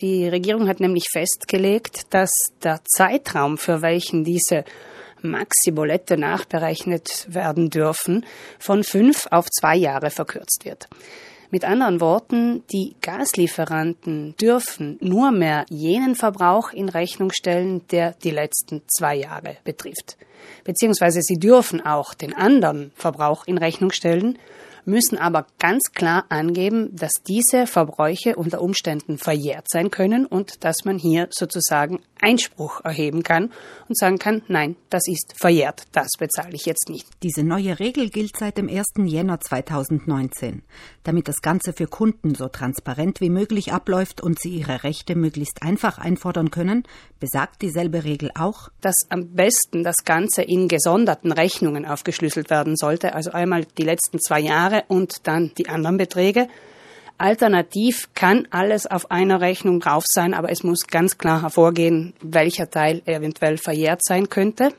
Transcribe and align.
Die 0.00 0.26
Regierung 0.26 0.66
hat 0.66 0.80
nämlich 0.80 1.04
festgelegt, 1.12 2.06
dass 2.10 2.32
der 2.62 2.80
Zeitraum, 2.84 3.58
für 3.58 3.82
welchen 3.82 4.24
diese 4.24 4.64
Maxi-Bolette 5.20 6.16
nachberechnet 6.16 7.26
werden 7.28 7.68
dürfen, 7.68 8.24
von 8.58 8.82
fünf 8.82 9.26
auf 9.30 9.50
zwei 9.50 9.76
Jahre 9.76 10.10
verkürzt 10.10 10.64
wird. 10.64 10.88
Mit 11.50 11.64
anderen 11.64 12.00
Worten, 12.00 12.62
die 12.72 12.94
Gaslieferanten 13.02 14.36
dürfen 14.40 14.96
nur 15.00 15.32
mehr 15.32 15.66
jenen 15.68 16.14
Verbrauch 16.14 16.72
in 16.72 16.88
Rechnung 16.88 17.30
stellen, 17.32 17.86
der 17.88 18.12
die 18.22 18.30
letzten 18.30 18.82
zwei 18.88 19.16
Jahre 19.16 19.56
betrifft. 19.64 20.16
Beziehungsweise 20.64 21.20
sie 21.20 21.38
dürfen 21.38 21.84
auch 21.84 22.14
den 22.14 22.34
anderen 22.34 22.92
Verbrauch 22.94 23.46
in 23.46 23.58
Rechnung 23.58 23.90
stellen, 23.90 24.38
müssen 24.84 25.18
aber 25.18 25.46
ganz 25.58 25.92
klar 25.92 26.24
angeben, 26.28 26.94
dass 26.94 27.12
diese 27.26 27.66
Verbräuche 27.66 28.36
unter 28.36 28.60
Umständen 28.60 29.18
verjährt 29.18 29.66
sein 29.70 29.90
können 29.90 30.26
und 30.26 30.64
dass 30.64 30.84
man 30.84 30.98
hier 30.98 31.28
sozusagen 31.30 32.00
Einspruch 32.20 32.84
erheben 32.84 33.22
kann 33.22 33.50
und 33.88 33.98
sagen 33.98 34.18
kann, 34.18 34.42
nein, 34.48 34.76
das 34.90 35.02
ist 35.06 35.34
verjährt, 35.36 35.84
das 35.92 36.08
bezahle 36.18 36.54
ich 36.54 36.66
jetzt 36.66 36.88
nicht. 36.88 37.06
Diese 37.22 37.42
neue 37.42 37.78
Regel 37.78 38.10
gilt 38.10 38.36
seit 38.36 38.58
dem 38.58 38.68
1. 38.68 38.84
Jänner 39.04 39.40
2019. 39.40 40.62
Damit 41.02 41.28
das 41.28 41.40
Ganze 41.40 41.72
für 41.72 41.86
Kunden 41.86 42.34
so 42.34 42.48
transparent 42.48 43.20
wie 43.20 43.30
möglich 43.30 43.72
abläuft 43.72 44.20
und 44.20 44.38
sie 44.38 44.50
ihre 44.50 44.84
Rechte 44.84 45.16
möglichst 45.16 45.62
einfach 45.62 45.98
einfordern 45.98 46.50
können, 46.50 46.84
besagt 47.18 47.62
dieselbe 47.62 48.04
Regel 48.04 48.30
auch, 48.34 48.68
dass 48.80 48.94
am 49.08 49.34
besten 49.34 49.82
das 49.82 50.04
Ganze 50.04 50.42
in 50.42 50.68
gesonderten 50.68 51.32
Rechnungen 51.32 51.86
aufgeschlüsselt 51.86 52.50
werden 52.50 52.76
sollte, 52.76 53.14
also 53.14 53.30
einmal 53.30 53.64
die 53.78 53.82
letzten 53.82 54.20
zwei 54.20 54.40
Jahre 54.40 54.69
und 54.88 55.26
dann 55.26 55.52
die 55.56 55.68
anderen 55.68 55.96
Beträge. 55.96 56.48
Alternativ 57.18 58.08
kann 58.14 58.48
alles 58.50 58.86
auf 58.86 59.10
einer 59.10 59.42
Rechnung 59.42 59.80
drauf 59.80 60.04
sein, 60.06 60.32
aber 60.32 60.50
es 60.50 60.62
muss 60.62 60.86
ganz 60.86 61.18
klar 61.18 61.42
hervorgehen, 61.42 62.14
welcher 62.22 62.70
Teil 62.70 63.02
eventuell 63.04 63.58
verjährt 63.58 64.00
sein 64.02 64.30
könnte. 64.30 64.72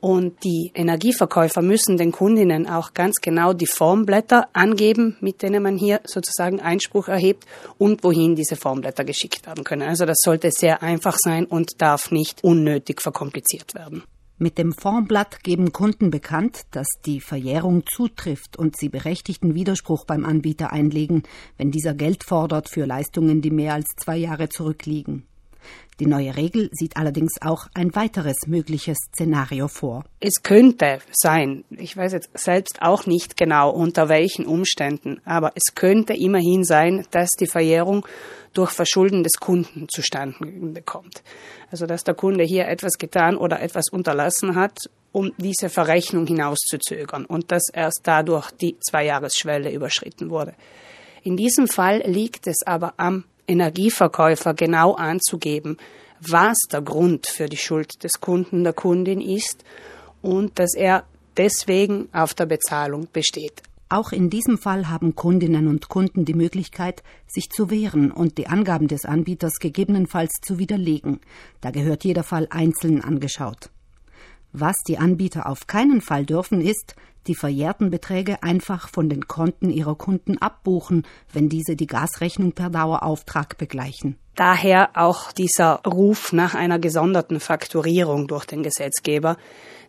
Und 0.00 0.44
die 0.44 0.70
Energieverkäufer 0.74 1.62
müssen 1.62 1.96
den 1.96 2.12
Kundinnen 2.12 2.68
auch 2.68 2.92
ganz 2.92 3.22
genau 3.22 3.54
die 3.54 3.66
Formblätter 3.66 4.48
angeben, 4.52 5.16
mit 5.20 5.40
denen 5.40 5.62
man 5.62 5.78
hier 5.78 6.00
sozusagen 6.04 6.60
Einspruch 6.60 7.08
erhebt 7.08 7.46
und 7.78 8.04
wohin 8.04 8.34
diese 8.34 8.56
Formblätter 8.56 9.04
geschickt 9.04 9.46
werden 9.46 9.64
können. 9.64 9.88
Also 9.88 10.04
das 10.04 10.18
sollte 10.22 10.50
sehr 10.50 10.82
einfach 10.82 11.16
sein 11.18 11.46
und 11.46 11.80
darf 11.80 12.10
nicht 12.10 12.44
unnötig 12.44 13.00
verkompliziert 13.00 13.74
werden. 13.74 14.02
Mit 14.36 14.58
dem 14.58 14.72
Formblatt 14.72 15.44
geben 15.44 15.70
Kunden 15.70 16.10
bekannt, 16.10 16.62
dass 16.72 16.88
die 17.06 17.20
Verjährung 17.20 17.84
zutrifft 17.86 18.56
und 18.56 18.76
sie 18.76 18.88
berechtigten 18.88 19.54
Widerspruch 19.54 20.04
beim 20.06 20.24
Anbieter 20.24 20.72
einlegen, 20.72 21.22
wenn 21.56 21.70
dieser 21.70 21.94
Geld 21.94 22.24
fordert 22.24 22.68
für 22.68 22.84
Leistungen, 22.84 23.42
die 23.42 23.52
mehr 23.52 23.74
als 23.74 23.86
zwei 23.96 24.16
Jahre 24.16 24.48
zurückliegen. 24.48 25.24
Die 26.00 26.06
neue 26.06 26.36
Regel 26.36 26.70
sieht 26.72 26.96
allerdings 26.96 27.34
auch 27.40 27.68
ein 27.72 27.94
weiteres 27.94 28.46
mögliches 28.46 28.98
Szenario 29.14 29.68
vor. 29.68 30.04
Es 30.18 30.42
könnte 30.42 30.98
sein, 31.12 31.64
ich 31.70 31.96
weiß 31.96 32.12
jetzt 32.12 32.30
selbst 32.34 32.82
auch 32.82 33.06
nicht 33.06 33.36
genau 33.36 33.70
unter 33.70 34.08
welchen 34.08 34.46
Umständen, 34.46 35.20
aber 35.24 35.52
es 35.54 35.74
könnte 35.76 36.14
immerhin 36.14 36.64
sein, 36.64 37.06
dass 37.12 37.30
die 37.38 37.46
Verjährung 37.46 38.04
durch 38.54 38.70
Verschulden 38.70 39.22
des 39.22 39.34
Kunden 39.34 39.86
zustande 39.88 40.82
kommt. 40.82 41.22
Also 41.70 41.86
dass 41.86 42.02
der 42.02 42.14
Kunde 42.14 42.44
hier 42.44 42.66
etwas 42.66 42.98
getan 42.98 43.36
oder 43.36 43.60
etwas 43.60 43.88
unterlassen 43.90 44.56
hat, 44.56 44.78
um 45.12 45.32
diese 45.38 45.68
Verrechnung 45.68 46.26
hinauszuzögern 46.26 47.24
und 47.24 47.52
dass 47.52 47.68
erst 47.72 48.00
dadurch 48.02 48.50
die 48.50 48.76
Zweijahresschwelle 48.80 49.72
überschritten 49.72 50.30
wurde. 50.30 50.54
In 51.22 51.36
diesem 51.36 51.68
Fall 51.68 52.02
liegt 52.04 52.48
es 52.48 52.58
aber 52.66 52.94
am 52.96 53.24
Energieverkäufer 53.46 54.54
genau 54.54 54.94
anzugeben, 54.94 55.76
was 56.20 56.56
der 56.72 56.82
Grund 56.82 57.26
für 57.26 57.46
die 57.46 57.56
Schuld 57.56 58.02
des 58.02 58.20
Kunden, 58.20 58.64
der 58.64 58.72
Kundin 58.72 59.20
ist 59.20 59.64
und 60.22 60.58
dass 60.58 60.74
er 60.74 61.04
deswegen 61.36 62.08
auf 62.12 62.34
der 62.34 62.46
Bezahlung 62.46 63.08
besteht. 63.12 63.62
Auch 63.88 64.12
in 64.12 64.30
diesem 64.30 64.58
Fall 64.58 64.88
haben 64.88 65.14
Kundinnen 65.14 65.68
und 65.68 65.88
Kunden 65.88 66.24
die 66.24 66.34
Möglichkeit, 66.34 67.02
sich 67.26 67.50
zu 67.50 67.70
wehren 67.70 68.10
und 68.10 68.38
die 68.38 68.46
Angaben 68.46 68.88
des 68.88 69.04
Anbieters 69.04 69.58
gegebenenfalls 69.60 70.32
zu 70.42 70.58
widerlegen. 70.58 71.20
Da 71.60 71.70
gehört 71.70 72.04
jeder 72.04 72.22
Fall 72.22 72.48
einzeln 72.50 73.02
angeschaut. 73.02 73.70
Was 74.56 74.76
die 74.86 74.98
Anbieter 74.98 75.48
auf 75.48 75.66
keinen 75.66 76.00
Fall 76.00 76.24
dürfen, 76.24 76.60
ist, 76.60 76.94
die 77.26 77.34
verjährten 77.34 77.90
Beträge 77.90 78.44
einfach 78.44 78.88
von 78.88 79.08
den 79.08 79.26
Konten 79.26 79.68
ihrer 79.68 79.96
Kunden 79.96 80.38
abbuchen, 80.38 81.04
wenn 81.32 81.48
diese 81.48 81.74
die 81.74 81.88
Gasrechnung 81.88 82.52
per 82.52 82.70
Dauerauftrag 82.70 83.58
begleichen. 83.58 84.16
Daher 84.36 84.90
auch 84.94 85.32
dieser 85.32 85.80
Ruf 85.84 86.32
nach 86.32 86.54
einer 86.54 86.78
gesonderten 86.78 87.40
Fakturierung 87.40 88.28
durch 88.28 88.44
den 88.44 88.62
Gesetzgeber, 88.62 89.38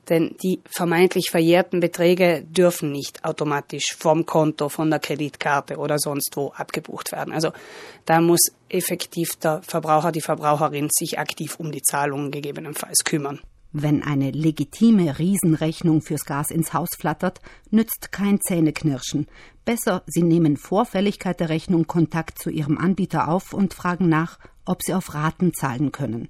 denn 0.09 0.35
die 0.41 0.61
vermeintlich 0.65 1.29
verjährten 1.29 1.79
Beträge 1.79 2.43
dürfen 2.47 2.91
nicht 2.91 3.23
automatisch 3.23 3.95
vom 3.95 4.25
Konto, 4.25 4.69
von 4.69 4.89
der 4.89 4.99
Kreditkarte 4.99 5.77
oder 5.77 5.99
sonst 5.99 6.35
wo 6.35 6.53
abgebucht 6.55 7.11
werden. 7.11 7.33
Also 7.35 7.51
da 8.05 8.19
muss 8.19 8.51
effektiv 8.69 9.35
der 9.35 9.61
Verbraucher, 9.61 10.11
die 10.11 10.21
Verbraucherin 10.21 10.89
sich 10.91 11.19
aktiv 11.19 11.59
um 11.59 11.71
die 11.71 11.83
Zahlungen 11.83 12.31
gegebenenfalls 12.31 13.03
kümmern. 13.03 13.41
Wenn 13.77 14.03
eine 14.03 14.31
legitime 14.31 15.19
Riesenrechnung 15.19 16.01
fürs 16.01 16.23
Gas 16.23 16.49
ins 16.49 16.73
Haus 16.73 16.91
flattert, 16.97 17.41
nützt 17.71 18.13
kein 18.13 18.39
Zähneknirschen. 18.39 19.27
Besser, 19.65 20.01
Sie 20.07 20.23
nehmen 20.23 20.55
vor 20.55 20.85
Fälligkeit 20.85 21.41
der 21.41 21.49
Rechnung 21.49 21.85
Kontakt 21.85 22.39
zu 22.39 22.49
Ihrem 22.49 22.77
Anbieter 22.77 23.27
auf 23.27 23.51
und 23.51 23.73
fragen 23.73 24.07
nach, 24.07 24.39
ob 24.63 24.81
Sie 24.81 24.93
auf 24.93 25.13
Raten 25.13 25.53
zahlen 25.53 25.91
können. 25.91 26.29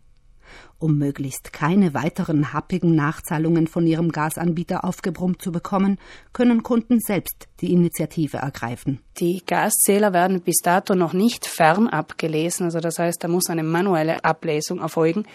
Um 0.80 0.98
möglichst 0.98 1.54
keine 1.54 1.94
weiteren 1.94 2.52
happigen 2.52 2.96
Nachzahlungen 2.96 3.68
von 3.68 3.86
ihrem 3.86 4.12
Gasanbieter 4.12 4.84
aufgebrummt 4.84 5.40
zu 5.40 5.52
bekommen, 5.52 6.00
können 6.34 6.64
Kunden 6.64 7.00
selbst 7.00 7.48
die 7.62 7.72
Initiative 7.72 8.38
ergreifen. 8.38 9.00
Die 9.20 9.42
Gaszähler 9.46 10.12
werden 10.12 10.42
bis 10.42 10.58
dato 10.62 10.94
noch 10.94 11.14
nicht 11.14 11.46
fernab 11.46 12.18
gelesen, 12.18 12.66
also 12.66 12.80
das 12.80 13.00
heißt, 13.00 13.24
da 13.24 13.30
muss 13.30 13.50
eine 13.50 13.64
manuelle 13.64 14.24
Ablesung 14.26 14.80
erfolgen. 14.80 15.26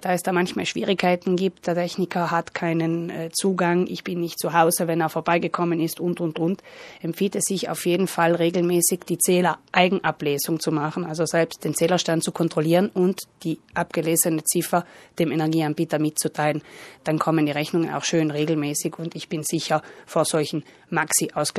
Da 0.00 0.12
es 0.12 0.22
da 0.22 0.32
manchmal 0.32 0.64
Schwierigkeiten 0.64 1.36
gibt, 1.36 1.66
der 1.66 1.74
Techniker 1.74 2.30
hat 2.30 2.54
keinen 2.54 3.10
äh, 3.10 3.28
Zugang, 3.32 3.86
ich 3.88 4.04
bin 4.04 4.20
nicht 4.20 4.38
zu 4.38 4.54
Hause, 4.54 4.86
wenn 4.86 5.02
er 5.02 5.10
vorbeigekommen 5.10 5.80
ist 5.80 6.00
und 6.00 6.20
und 6.20 6.38
und, 6.38 6.62
empfiehlt 7.02 7.36
es 7.36 7.44
sich 7.44 7.68
auf 7.68 7.84
jeden 7.84 8.06
Fall 8.06 8.34
regelmäßig 8.34 9.00
die 9.06 9.18
Zähler-Eigenablesung 9.18 10.58
zu 10.58 10.72
machen, 10.72 11.04
also 11.04 11.26
selbst 11.26 11.62
den 11.64 11.74
Zählerstand 11.74 12.24
zu 12.24 12.32
kontrollieren 12.32 12.90
und 12.94 13.22
die 13.42 13.58
abgelesene 13.74 14.44
Ziffer 14.44 14.86
dem 15.18 15.30
Energieanbieter 15.30 15.98
mitzuteilen. 15.98 16.62
Dann 17.04 17.18
kommen 17.18 17.44
die 17.44 17.52
Rechnungen 17.52 17.92
auch 17.92 18.04
schön 18.04 18.30
regelmäßig 18.30 18.98
und 18.98 19.14
ich 19.14 19.28
bin 19.28 19.42
sicher 19.42 19.82
vor 20.06 20.24
solchen 20.24 20.64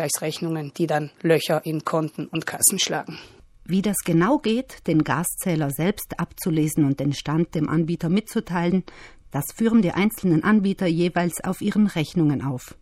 Maxi-Ausgleichsrechnungen, 0.08 0.74
die 0.78 0.88
dann 0.88 1.12
Löcher 1.22 1.66
in 1.66 1.84
Konten 1.84 2.28
und 2.28 2.46
Kassen 2.46 2.80
schlagen. 2.80 3.18
Wie 3.66 3.82
das 3.82 3.98
genau 4.06 4.38
geht, 4.38 4.88
den 4.88 5.04
Gaszähler 5.04 5.72
selbst 5.72 6.20
abzulesen 6.20 6.86
und 6.86 7.00
den 7.00 7.14
Stand 7.14 7.54
dem 7.54 7.68
Anbieter 7.68 8.10
mitzuteilen, 8.10 8.84
das 9.32 9.46
führen 9.54 9.82
die 9.82 9.92
einzelnen 9.92 10.44
Anbieter 10.44 10.88
jeweils 10.88 11.44
auf 11.44 11.62
ihren 11.62 11.88
Rechnungen 11.88 12.42
auf. 12.42 12.78